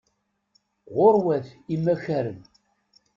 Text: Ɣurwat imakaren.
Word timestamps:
Ɣurwat 0.95 1.47
imakaren. 1.75 2.39